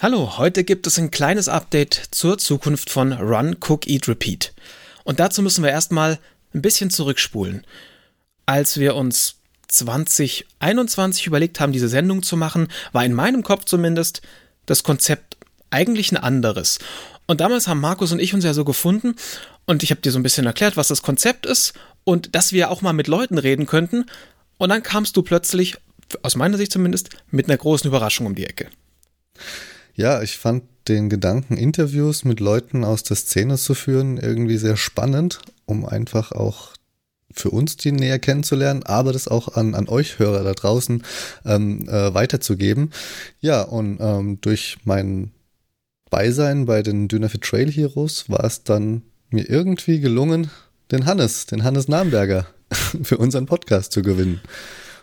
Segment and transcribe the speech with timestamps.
[0.00, 4.54] Hallo, heute gibt es ein kleines Update zur Zukunft von Run, Cook, Eat, Repeat.
[5.02, 6.20] Und dazu müssen wir erstmal
[6.54, 7.66] ein bisschen zurückspulen.
[8.46, 14.22] Als wir uns 2021 überlegt haben, diese Sendung zu machen, war in meinem Kopf zumindest
[14.66, 15.36] das Konzept
[15.70, 16.78] eigentlich ein anderes.
[17.26, 19.16] Und damals haben Markus und ich uns ja so gefunden
[19.66, 21.72] und ich habe dir so ein bisschen erklärt, was das Konzept ist
[22.04, 24.06] und dass wir auch mal mit Leuten reden könnten.
[24.58, 25.76] Und dann kamst du plötzlich,
[26.22, 28.68] aus meiner Sicht zumindest, mit einer großen Überraschung um die Ecke.
[29.98, 34.76] Ja, ich fand den Gedanken, Interviews mit Leuten aus der Szene zu führen, irgendwie sehr
[34.76, 36.74] spannend, um einfach auch
[37.32, 41.02] für uns die näher kennenzulernen, aber das auch an, an euch Hörer da draußen
[41.44, 42.92] ähm, äh, weiterzugeben.
[43.40, 45.32] Ja, und ähm, durch mein
[46.10, 50.48] Beisein bei den Dynafit Trail Heroes war es dann mir irgendwie gelungen,
[50.92, 52.46] den Hannes, den Hannes Namberger
[53.02, 54.40] für unseren Podcast zu gewinnen.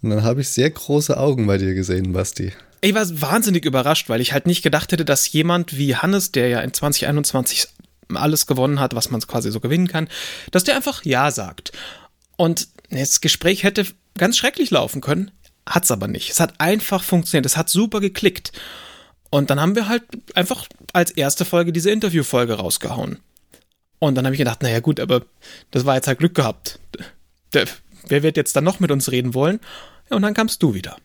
[0.00, 2.52] Und dann habe ich sehr große Augen bei dir gesehen, Basti.
[2.80, 6.48] Ich war wahnsinnig überrascht, weil ich halt nicht gedacht hätte, dass jemand wie Hannes, der
[6.48, 7.68] ja in 2021
[8.14, 10.08] alles gewonnen hat, was man quasi so gewinnen kann,
[10.50, 11.72] dass der einfach Ja sagt.
[12.36, 15.30] Und das Gespräch hätte ganz schrecklich laufen können,
[15.66, 16.30] hat es aber nicht.
[16.30, 18.52] Es hat einfach funktioniert, es hat super geklickt.
[19.30, 20.04] Und dann haben wir halt
[20.34, 23.18] einfach als erste Folge diese Interviewfolge rausgehauen.
[23.98, 25.22] Und dann habe ich gedacht, naja gut, aber
[25.70, 26.78] das war jetzt halt Glück gehabt.
[27.52, 27.66] Der,
[28.06, 29.60] wer wird jetzt dann noch mit uns reden wollen?
[30.10, 30.96] Ja, und dann kamst du wieder.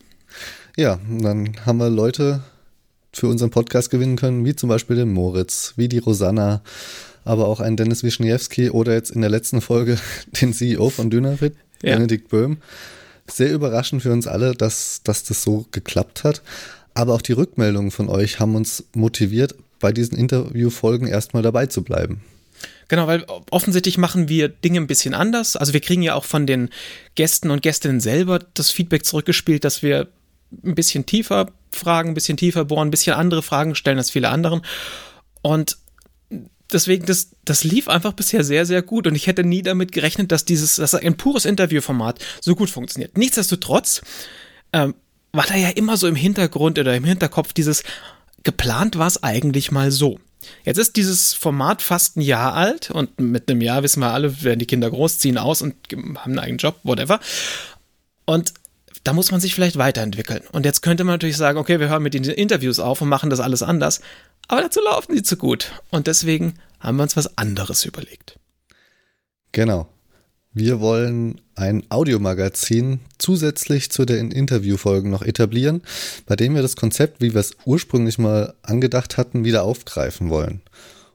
[0.76, 2.42] Ja, dann haben wir Leute
[3.12, 6.62] für unseren Podcast gewinnen können, wie zum Beispiel den Moritz, wie die Rosanna,
[7.24, 9.98] aber auch einen Dennis Wischniewski oder jetzt in der letzten Folge
[10.40, 11.94] den CEO von Dynavit, ja.
[11.94, 12.58] Benedikt Böhm.
[13.30, 16.42] Sehr überraschend für uns alle, dass, dass das so geklappt hat.
[16.94, 21.82] Aber auch die Rückmeldungen von euch haben uns motiviert, bei diesen Interviewfolgen erstmal dabei zu
[21.82, 22.22] bleiben.
[22.88, 25.56] Genau, weil offensichtlich machen wir Dinge ein bisschen anders.
[25.56, 26.70] Also wir kriegen ja auch von den
[27.14, 30.08] Gästen und Gästinnen selber das Feedback zurückgespielt, dass wir
[30.64, 34.28] ein bisschen tiefer fragen, ein bisschen tiefer bohren, ein bisschen andere Fragen stellen als viele
[34.28, 34.62] anderen.
[35.42, 35.78] Und
[36.72, 39.06] deswegen, das, das lief einfach bisher sehr, sehr gut.
[39.06, 43.16] Und ich hätte nie damit gerechnet, dass dieses, dass ein pures Interviewformat so gut funktioniert.
[43.16, 44.02] Nichtsdestotrotz
[44.72, 44.94] ähm,
[45.32, 47.82] war da ja immer so im Hintergrund oder im Hinterkopf dieses,
[48.42, 50.18] geplant war es eigentlich mal so.
[50.64, 54.42] Jetzt ist dieses Format fast ein Jahr alt und mit einem Jahr wissen wir alle,
[54.42, 57.20] werden die Kinder großziehen aus und haben einen eigenen Job, whatever.
[58.24, 58.52] Und
[59.04, 60.42] da muss man sich vielleicht weiterentwickeln.
[60.52, 63.30] Und jetzt könnte man natürlich sagen, okay, wir hören mit den Interviews auf und machen
[63.30, 64.00] das alles anders.
[64.48, 65.72] Aber dazu laufen die zu gut.
[65.90, 68.38] Und deswegen haben wir uns was anderes überlegt.
[69.52, 69.88] Genau.
[70.54, 75.82] Wir wollen ein Audiomagazin zusätzlich zu den Interviewfolgen noch etablieren,
[76.26, 80.60] bei dem wir das Konzept, wie wir es ursprünglich mal angedacht hatten, wieder aufgreifen wollen.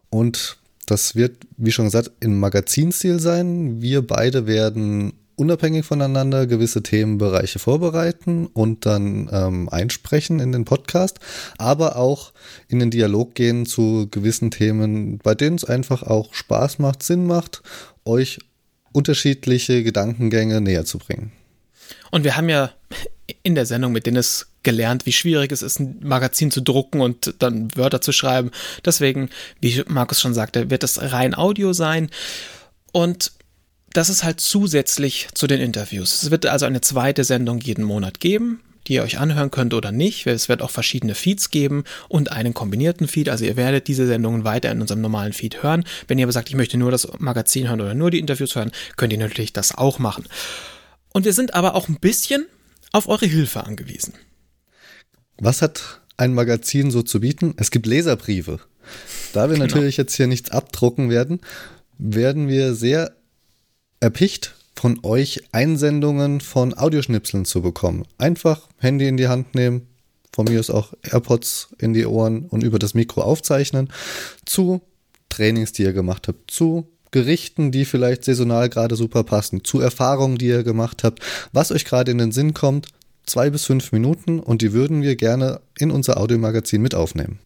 [0.09, 0.57] Und
[0.87, 3.81] das wird, wie schon gesagt, im Magazinstil sein.
[3.81, 11.19] Wir beide werden unabhängig voneinander gewisse Themenbereiche vorbereiten und dann ähm, einsprechen in den Podcast,
[11.57, 12.33] aber auch
[12.67, 17.27] in den Dialog gehen zu gewissen Themen, bei denen es einfach auch Spaß macht, Sinn
[17.27, 17.61] macht,
[18.03, 18.39] euch
[18.91, 21.31] unterschiedliche Gedankengänge näher zu bringen.
[22.09, 22.71] Und wir haben ja
[23.43, 27.35] in der Sendung mit Dennis gelernt, wie schwierig es ist, ein Magazin zu drucken und
[27.39, 28.51] dann Wörter zu schreiben.
[28.83, 29.29] Deswegen,
[29.61, 32.09] wie Markus schon sagte, wird es rein Audio sein.
[32.91, 33.33] Und
[33.97, 36.23] das ist halt zusätzlich zu den Interviews.
[36.23, 39.91] Es wird also eine zweite Sendung jeden Monat geben die ihr euch anhören könnt oder
[39.91, 40.25] nicht.
[40.27, 43.29] Es wird auch verschiedene Feeds geben und einen kombinierten Feed.
[43.29, 45.83] Also ihr werdet diese Sendungen weiter in unserem normalen Feed hören.
[46.07, 48.71] Wenn ihr aber sagt, ich möchte nur das Magazin hören oder nur die Interviews hören,
[48.95, 50.25] könnt ihr natürlich das auch machen.
[51.13, 52.45] Und wir sind aber auch ein bisschen
[52.91, 54.13] auf eure Hilfe angewiesen.
[55.37, 57.55] Was hat ein Magazin so zu bieten?
[57.57, 58.59] Es gibt Leserbriefe.
[59.33, 59.65] Da wir genau.
[59.65, 61.41] natürlich jetzt hier nichts abdrucken werden,
[61.97, 63.16] werden wir sehr
[63.99, 68.05] erpicht von euch Einsendungen von Audioschnipseln zu bekommen.
[68.17, 69.87] Einfach Handy in die Hand nehmen,
[70.31, 73.89] von mir ist auch AirPods in die Ohren und über das Mikro aufzeichnen,
[74.45, 74.81] zu
[75.29, 80.37] Trainings, die ihr gemacht habt, zu Gerichten, die vielleicht saisonal gerade super passen, zu Erfahrungen,
[80.37, 81.21] die ihr gemacht habt,
[81.53, 82.89] was euch gerade in den Sinn kommt,
[83.25, 87.39] zwei bis fünf Minuten und die würden wir gerne in unser Audiomagazin mit aufnehmen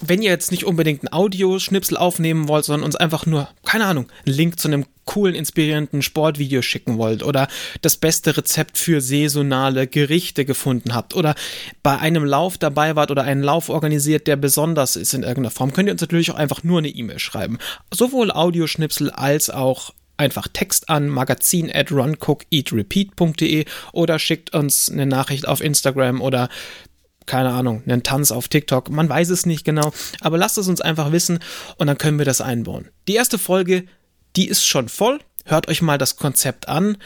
[0.00, 4.08] wenn ihr jetzt nicht unbedingt ein Audioschnipsel aufnehmen wollt, sondern uns einfach nur, keine Ahnung,
[4.26, 7.48] einen Link zu einem coolen, inspirierenden Sportvideo schicken wollt oder
[7.80, 11.34] das beste Rezept für saisonale Gerichte gefunden habt oder
[11.82, 15.72] bei einem Lauf dabei wart oder einen Lauf organisiert, der besonders ist in irgendeiner Form,
[15.72, 17.58] könnt ihr uns natürlich auch einfach nur eine E-Mail schreiben.
[17.94, 25.46] Sowohl Audioschnipsel als auch einfach Text an magazin at runcookeatrepeat.de oder schickt uns eine Nachricht
[25.46, 26.48] auf Instagram oder
[27.26, 28.90] keine Ahnung, einen Tanz auf TikTok.
[28.90, 31.40] Man weiß es nicht genau, aber lasst es uns einfach wissen
[31.76, 32.88] und dann können wir das einbauen.
[33.08, 33.84] Die erste Folge,
[34.36, 35.20] die ist schon voll.
[35.44, 36.98] Hört euch mal das Konzept an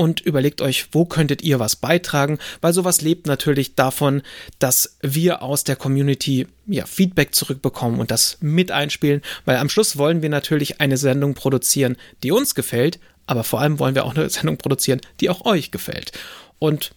[0.00, 4.22] und überlegt euch, wo könntet ihr was beitragen, weil sowas lebt natürlich davon,
[4.58, 9.98] dass wir aus der Community ja, Feedback zurückbekommen und das mit einspielen, weil am Schluss
[9.98, 14.14] wollen wir natürlich eine Sendung produzieren, die uns gefällt, aber vor allem wollen wir auch
[14.14, 16.12] eine Sendung produzieren, die auch euch gefällt.
[16.58, 16.92] Und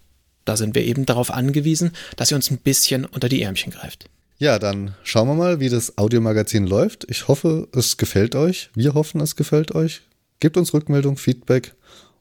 [0.45, 4.09] da sind wir eben darauf angewiesen, dass ihr uns ein bisschen unter die Ärmchen greift.
[4.39, 7.05] Ja, dann schauen wir mal, wie das Audiomagazin läuft.
[7.09, 8.71] Ich hoffe, es gefällt euch.
[8.75, 10.01] Wir hoffen, es gefällt euch.
[10.39, 11.75] Gebt uns Rückmeldung, Feedback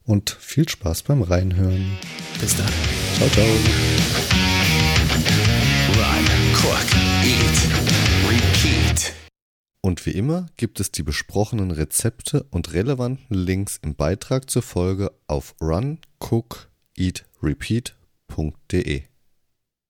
[0.05, 1.97] und viel Spaß beim Reinhören.
[2.39, 2.69] Bis dann.
[3.17, 3.45] Ciao, ciao.
[5.95, 6.79] Run, cook,
[7.25, 9.13] eat, repeat.
[9.81, 15.11] Und wie immer gibt es die besprochenen Rezepte und relevanten Links im Beitrag zur Folge
[15.27, 15.55] auf
[18.33, 19.12] runcookeatrepeat.de.